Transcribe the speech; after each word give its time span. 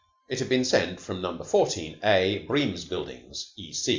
It 0.27 0.39
had 0.39 0.49
been 0.49 0.65
sent 0.65 0.99
from 0.99 1.21
No. 1.21 1.39
18 1.45 1.99
A 2.03 2.39
Bream's 2.47 2.85
Buildings, 2.85 3.53
E. 3.55 3.71